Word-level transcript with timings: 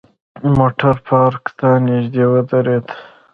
موټر 0.57 0.95
پارک 1.07 1.43
ته 1.57 1.69
نژدې 1.85 2.25
ودرید. 2.31 2.87